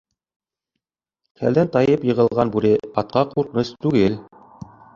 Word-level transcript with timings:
Хәлдән 1.41 1.69
тайын 1.75 2.09
йығылған 2.09 2.53
бүре 2.57 2.73
атҡа 3.03 3.25
ҡурҡыныс 3.35 3.73
түгел. 3.87 4.21